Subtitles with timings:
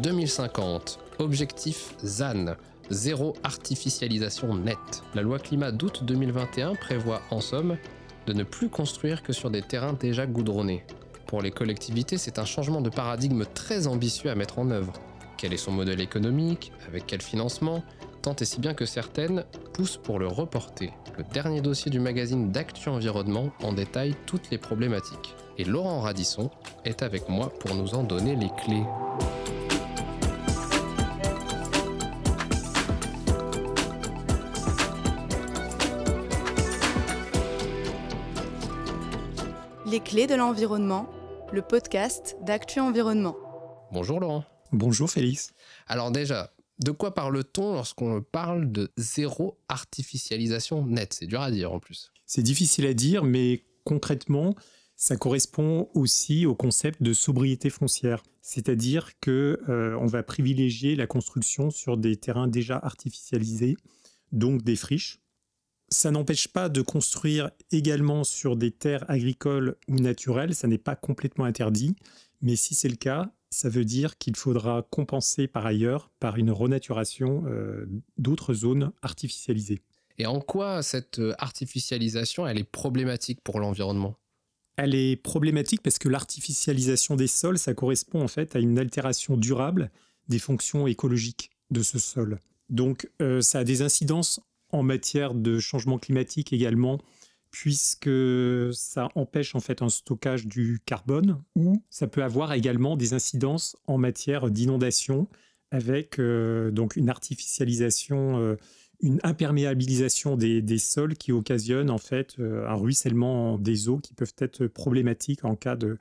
[0.00, 0.98] 2050.
[1.18, 2.56] Objectif ZAN.
[2.90, 5.02] Zéro artificialisation nette.
[5.14, 7.76] La loi climat d'août 2021 prévoit en somme
[8.26, 10.84] de ne plus construire que sur des terrains déjà goudronnés.
[11.26, 14.92] Pour les collectivités, c'est un changement de paradigme très ambitieux à mettre en œuvre.
[15.38, 16.72] Quel est son modèle économique?
[16.88, 17.82] Avec quel financement?
[18.20, 20.92] Tant et si bien que certaines poussent pour le reporter.
[21.18, 25.34] Le dernier dossier du magazine d'Actu Environnement en détaille toutes les problématiques.
[25.58, 26.50] Et Laurent Radisson
[26.84, 28.84] est avec moi pour nous en donner les clés.
[39.92, 41.06] Les clés de l'environnement,
[41.52, 43.36] le podcast d'Actu Environnement.
[43.92, 44.46] Bonjour Laurent.
[44.72, 45.52] Bonjour Félix.
[45.86, 51.12] Alors déjà, de quoi parle-t-on lorsqu'on parle de zéro artificialisation nette?
[51.12, 52.10] C'est dur à dire en plus.
[52.24, 54.54] C'est difficile à dire, mais concrètement,
[54.96, 61.06] ça correspond aussi au concept de sobriété foncière, c'est-à-dire que euh, on va privilégier la
[61.06, 63.76] construction sur des terrains déjà artificialisés,
[64.30, 65.21] donc des friches,
[65.92, 70.96] ça n'empêche pas de construire également sur des terres agricoles ou naturelles, ça n'est pas
[70.96, 71.94] complètement interdit,
[72.40, 76.50] mais si c'est le cas, ça veut dire qu'il faudra compenser par ailleurs par une
[76.50, 79.82] renaturation euh, d'autres zones artificialisées.
[80.18, 84.16] Et en quoi cette euh, artificialisation, elle est problématique pour l'environnement?
[84.76, 89.36] Elle est problématique parce que l'artificialisation des sols, ça correspond en fait à une altération
[89.36, 89.90] durable
[90.28, 92.38] des fonctions écologiques de ce sol.
[92.70, 94.40] Donc euh, ça a des incidences
[94.72, 96.98] en matière de changement climatique également,
[97.50, 98.10] puisque
[98.72, 103.76] ça empêche en fait un stockage du carbone, ou ça peut avoir également des incidences
[103.86, 105.28] en matière d'inondation,
[105.70, 108.56] avec euh, donc une artificialisation, euh,
[109.02, 114.34] une imperméabilisation des, sols qui occasionne en fait euh, un ruissellement des eaux qui peuvent
[114.38, 115.98] être problématiques en cas de,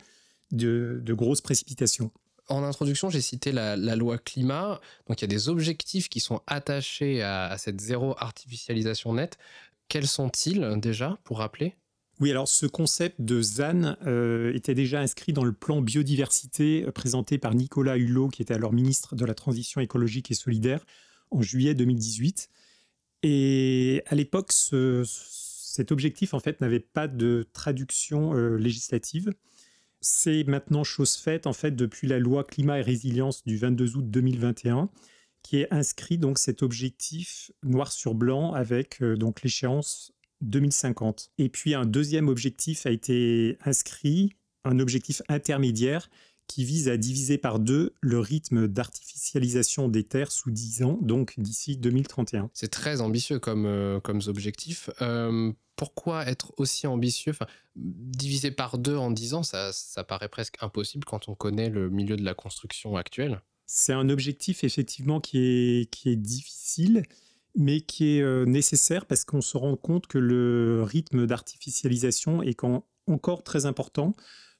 [0.51, 2.11] de grosses précipitations
[2.51, 4.79] en introduction, j'ai cité la, loi climat.
[5.07, 9.37] Donc, il y a des objectifs qui sont attachés à, cette zéro artificialisation nette.
[9.87, 11.75] Quels sont-ils déjà, pour rappeler?
[12.19, 16.91] Oui, alors ce concept de ZAN euh, était déjà inscrit dans le plan biodiversité euh,
[16.91, 20.85] présenté par Nicolas Hulot, qui était alors ministre de la Transition écologique et solidaire,
[21.31, 22.49] en juillet 2018.
[23.23, 29.33] Et à l'époque, cet objectif, en fait, n'avait pas de traduction euh, législative.
[30.01, 34.09] C'est maintenant chose faite en fait depuis la loi climat et résilience du 22 août
[34.09, 34.89] 2021
[35.43, 41.31] qui est inscrit donc cet objectif noir sur blanc avec euh, donc l'échéance 2050.
[41.37, 44.35] Et puis un deuxième objectif a été inscrit,
[44.65, 46.09] un objectif intermédiaire
[46.51, 51.33] qui vise à diviser par deux le rythme d'artificialisation des terres sous 10 ans, donc
[51.37, 52.49] d'ici 2031.
[52.53, 54.89] C'est très ambitieux comme, euh, comme objectif.
[55.01, 57.31] Euh, pourquoi être aussi ambitieux?
[57.31, 57.47] Enfin,
[57.77, 61.89] Diviser par deux en 10 ans, ça, ça paraît presque impossible quand on connaît le
[61.89, 63.41] milieu de la construction actuelle.
[63.65, 67.03] C'est un objectif effectivement qui est, qui est difficile,
[67.55, 72.59] mais qui est euh, nécessaire parce qu'on se rend compte que le rythme d'artificialisation est
[73.07, 74.13] encore très important.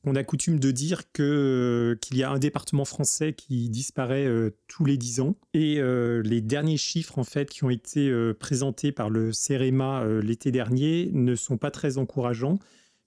[0.03, 4.49] On a coutume de dire que qu'il y a un département français qui disparaît euh,
[4.67, 5.35] tous les dix ans.
[5.53, 10.05] Et euh, les derniers chiffres en fait qui ont été euh, présentés par le CEREMA
[10.23, 12.57] l'été dernier ne sont pas très encourageants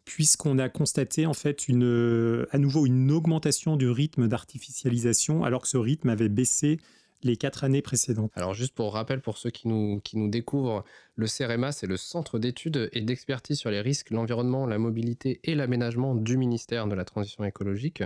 [0.05, 5.79] puisqu'on a constaté en fait à nouveau une augmentation du rythme d'artificialisation alors que ce
[5.79, 6.79] rythme avait baissé
[7.25, 8.31] les quatre années précédentes.
[8.35, 10.85] Alors juste pour rappel, pour ceux qui nous, qui nous découvrent,
[11.17, 15.55] le CEREMA, c'est le Centre d'études et d'expertise sur les risques, l'environnement, la mobilité et
[15.55, 18.03] l'aménagement du ministère de la Transition écologique.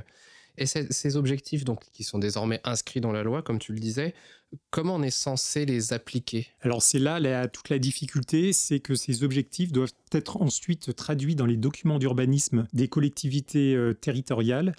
[0.61, 4.13] Et ces objectifs, donc, qui sont désormais inscrits dans la loi, comme tu le disais,
[4.71, 6.49] comment on est censé les appliquer?
[6.63, 11.47] Alors c'est là toute la difficulté, c'est que ces objectifs doivent être ensuite traduits dans
[11.47, 14.75] les documents d'urbanisme des collectivités euh, territoriales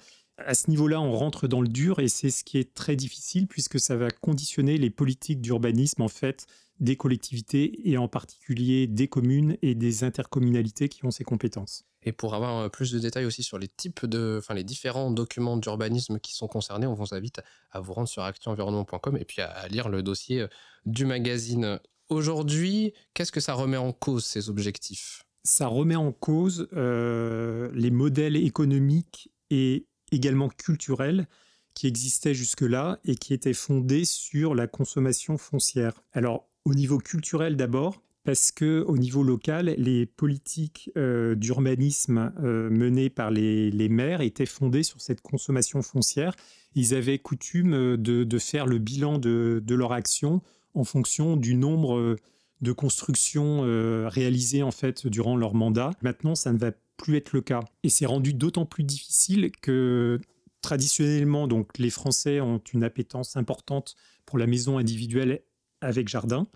[0.46, 3.46] à ce niveau-là, on rentre dans le dur et c'est ce qui est très difficile
[3.46, 6.46] puisque ça va conditionner les politiques d'urbanisme en fait
[6.80, 11.84] des collectivités et en particulier des communes et des intercommunalités qui ont ces compétences.
[12.02, 15.10] Et pour avoir euh, plus de détails aussi sur les types de, enfin les différents
[15.10, 19.42] documents d'urbanisme qui sont concernés, on vous invite à vous rendre sur actuenvironnement.com et puis
[19.42, 20.48] à, lire le dossier euh,
[20.86, 21.78] du magazine.
[22.08, 25.24] Aujourd'hui, qu'est-ce que ça remet en cause ces objectifs?
[25.44, 31.26] Ça remet en cause euh, les modèles économiques et également culturel
[31.74, 36.02] qui existait jusque-là et qui était fondé sur la consommation foncière.
[36.12, 42.68] Alors, au niveau culturel d'abord, parce que au niveau local, les politiques euh, d'urbanisme euh,
[42.68, 46.34] menées par les, maires étaient fondées sur cette consommation foncière.
[46.74, 50.42] Ils avaient coutume euh, de, faire le bilan de, leur action
[50.74, 52.16] en fonction du nombre
[52.60, 53.62] de constructions
[54.08, 55.90] réalisées en fait durant leur mandat.
[56.02, 57.60] Maintenant, ça ne va plus être le cas.
[57.82, 60.20] Et c'est rendu d'autant plus difficile que
[60.62, 65.40] traditionnellement, donc, les Français ont une appétence importante pour la maison individuelle
[65.80, 66.46] avec jardin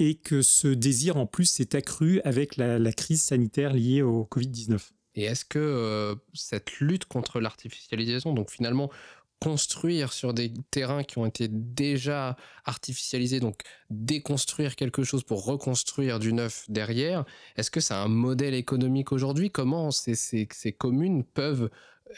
[0.00, 4.80] et que ce désir en plus s'est accru avec la, crise sanitaire liée au Covid-19.
[5.14, 8.90] Et est-ce que euh, cette lutte contre l'artificialisation, donc finalement
[9.44, 13.60] construire sur des terrains qui ont été déjà artificialisés, donc
[13.90, 17.26] déconstruire quelque chose pour reconstruire du neuf derrière,
[17.56, 19.50] est-ce que c'est un modèle économique aujourd'hui?
[19.50, 21.68] Comment ces, ces, communes peuvent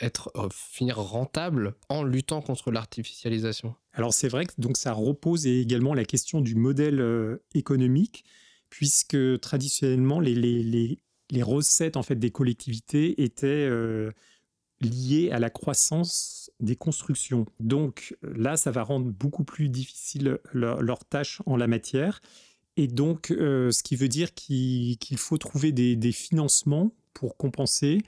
[0.00, 3.74] être euh, finir rentables en luttant contre l'artificialisation?
[3.92, 8.24] Alors c'est vrai que donc ça repose également la question du modèle euh, économique,
[8.70, 10.96] puisque traditionnellement les,
[11.42, 14.12] recettes en fait des collectivités étaient euh,
[14.80, 17.46] liées à la croissance des constructions.
[17.60, 22.20] Donc là, ça va rendre beaucoup plus difficile leur, tâche en la matière.
[22.76, 28.02] Et donc, ce qui veut dire qu'il faut trouver des, des financements pour compenser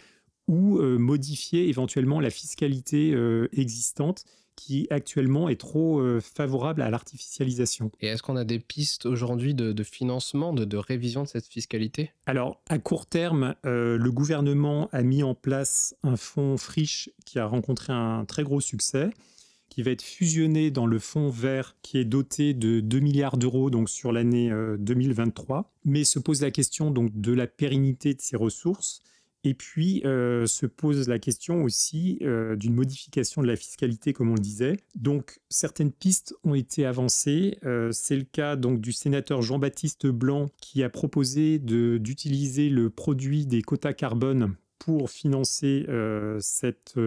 [0.48, 4.24] ou euh, modifier éventuellement la fiscalité euh, existante
[4.58, 7.92] qui actuellement est trop euh, favorable à l'artificialisation.
[8.00, 12.10] Et est-ce qu'on a des pistes aujourd'hui de, financement, de, révision de cette fiscalité?
[12.26, 17.46] Alors, à court terme, le gouvernement a mis en place un fonds friche qui a
[17.46, 19.10] rencontré un très gros succès,
[19.68, 23.70] qui va être fusionné dans le fonds vert qui est doté de 2 milliards d'euros
[23.70, 25.72] donc sur l'année 2023.
[25.84, 29.02] Mais se pose la question donc de la pérennité de ces ressources
[29.44, 34.30] et puis euh, se pose la question aussi euh, d'une modification de la fiscalité, comme
[34.30, 34.76] on le disait.
[34.94, 37.58] Donc certaines pistes ont été avancées.
[37.64, 43.46] Euh, c'est le cas donc du sénateur Jean-Baptiste Blanc qui a proposé d'utiliser le produit
[43.46, 45.86] des quotas carbone pour financer
[46.40, 46.98] cette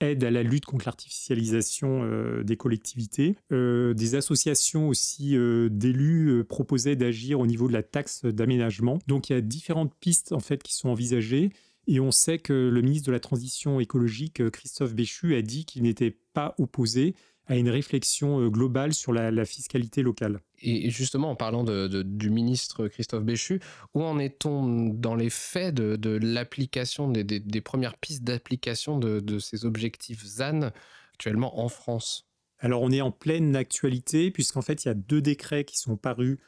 [0.00, 3.36] aide à la lutte contre l'artificialisation des collectivités.
[3.50, 5.36] des associations aussi
[5.70, 8.98] d'élus proposaient d'agir au niveau de la taxe d'aménagement.
[9.06, 11.52] Donc il y a différentes pistes en fait qui sont envisagées.
[11.86, 15.64] Et on sait que le ministre de la Transition écologique, euh, Christophe Béchu, a dit
[15.64, 17.14] qu'il n'était pas opposé
[17.46, 20.40] à une réflexion euh, globale sur la, fiscalité locale.
[20.60, 23.60] Et justement, en parlant du ministre Christophe Béchu,
[23.94, 30.24] où en est-on dans les faits de, l'application, des, premières pistes d'application de ces objectifs
[30.24, 30.70] ZAN
[31.14, 32.28] actuellement en France?
[32.62, 35.96] Alors, on est en pleine actualité, puisqu'en fait, il y a deux décrets qui sont
[35.96, 36.38] parus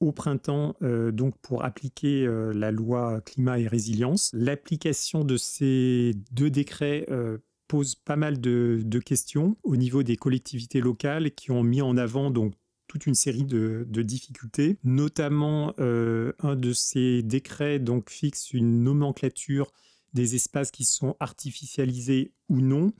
[0.00, 4.30] au printemps euh, donc pour appliquer euh, la loi climat et résilience.
[4.32, 7.38] L'application de ces deux décrets euh,
[7.68, 12.30] pose pas mal de, questions au niveau des collectivités locales qui ont mis en avant
[12.30, 12.54] donc
[12.88, 19.70] toute une série de, de difficultés, notamment un de ces décrets donc fixe une nomenclature
[20.12, 22.92] des espaces qui sont artificialisés ou non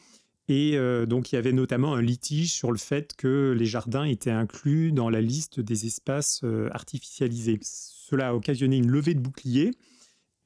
[0.50, 4.02] et euh, donc, il y avait notamment un litige sur le fait que les jardins
[4.02, 7.60] étaient inclus dans la liste des espaces euh, artificialisés.
[7.62, 9.70] Cela a occasionné une levée de boucliers.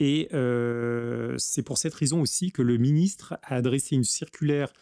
[0.01, 4.75] Et euh, c'est pour cette raison aussi que le ministre a adressé une circulaire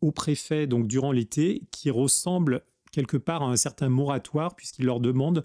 [0.00, 5.00] au préfet donc durant l'été qui ressemble quelque part à un certain moratoire puisqu'il leur
[5.00, 5.44] demande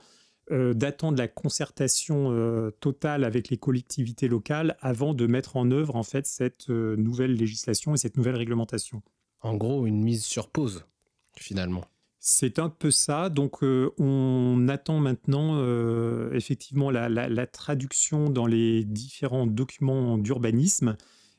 [0.50, 6.26] d'attendre la concertation totale avec les collectivités locales avant de mettre en œuvre en fait
[6.26, 9.02] cette nouvelle législation et cette nouvelle réglementation
[9.42, 10.86] en gros une mise sur pause,
[11.36, 11.86] finalement.
[12.30, 13.30] C'est un peu ça.
[13.30, 20.98] Donc, euh, on attend maintenant euh, effectivement la, traduction dans les différents documents d'urbanisme.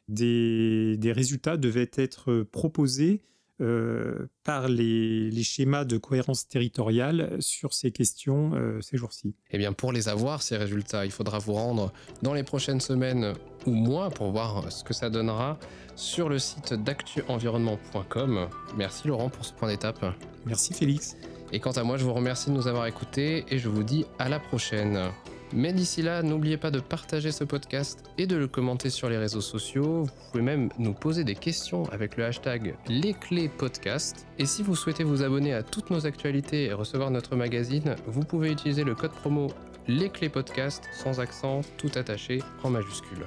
[0.09, 3.21] Des, des, résultats devaient être proposés
[3.61, 9.93] euh, par les, schémas de cohérence territoriale sur ces questions ces jours-ci Eh bien, pour
[9.93, 13.35] les avoir, ces résultats, il faudra vous rendre dans les prochaines semaines
[13.69, 15.59] ou pour voir ce que ça donnera
[15.97, 18.49] sur le site d'actuenvironnement.com.
[18.77, 20.05] Merci Laurent pour ce point d'étape.
[20.47, 21.17] Merci Félix.
[21.53, 24.05] Et quant à moi, je vous remercie de nous avoir écoutés et je vous dis
[24.19, 25.11] à la prochaine.
[25.55, 29.17] Mais d'ici là, n'oubliez pas de partager ce podcast et de le commenter sur les
[29.17, 30.03] réseaux sociaux.
[30.03, 34.27] Vous pouvez même nous poser des questions avec le hashtag Les Clés Podcast.
[34.39, 38.25] Et si vous souhaitez vous abonner à toutes nos actualités et recevoir notre magazine, vous
[38.25, 39.49] pouvez utiliser le code promo
[39.87, 43.25] Les Clés Podcast sans accent, tout attaché en majuscule.